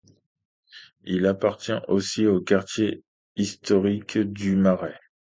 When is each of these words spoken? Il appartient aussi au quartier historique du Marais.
Il 1.03 1.27
appartient 1.27 1.79
aussi 1.87 2.25
au 2.25 2.41
quartier 2.41 3.03
historique 3.35 4.17
du 4.17 4.55
Marais. 4.55 4.99